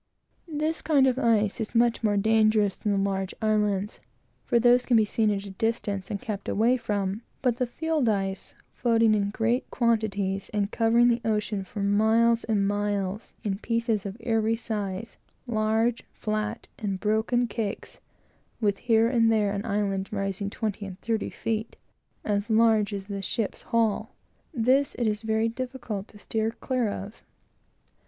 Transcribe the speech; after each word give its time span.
This 0.51 0.81
kind 0.81 1.05
of 1.05 1.19
ice 1.19 1.61
is 1.61 1.75
much 1.75 2.01
more 2.03 2.17
dangerous 2.17 2.75
than 2.75 2.91
the 2.91 2.97
large 2.97 3.35
islands, 3.39 3.99
for 4.47 4.57
those 4.59 4.83
can 4.83 4.97
be 4.97 5.05
seen 5.05 5.29
at 5.29 5.45
a 5.45 5.51
distance, 5.51 6.09
and 6.09 6.19
kept 6.19 6.49
away 6.49 6.75
from; 6.75 7.21
but 7.43 7.57
the 7.57 7.67
field 7.67 8.09
ice, 8.09 8.55
floating 8.73 9.13
in 9.13 9.29
great 9.29 9.69
quantities, 9.69 10.49
and 10.55 10.71
covering 10.71 11.07
the 11.09 11.21
ocean 11.23 11.63
for 11.63 11.81
miles 11.83 12.43
and 12.45 12.67
miles, 12.67 13.33
in 13.43 13.59
pieces 13.59 14.03
of 14.07 14.17
every 14.21 14.55
size 14.55 15.17
large, 15.45 16.01
flat, 16.13 16.67
and 16.79 16.99
broken 16.99 17.45
cakes, 17.45 17.99
with 18.59 18.79
here 18.79 19.07
and 19.07 19.31
there 19.31 19.53
an 19.53 19.63
island 19.67 20.11
rising 20.11 20.49
twenty 20.49 20.83
and 20.83 20.99
thirty 21.01 21.29
feet, 21.29 21.75
and 22.23 22.37
as 22.37 22.49
large 22.49 22.91
as 22.91 23.05
the 23.05 23.21
ship's 23.21 23.61
hull; 23.69 24.15
this, 24.51 24.95
it 24.95 25.05
is 25.05 25.21
very 25.21 25.47
difficult 25.47 26.07
to 26.07 26.17
sheer 26.17 26.49
clear 26.49 26.89
of. 26.89 27.21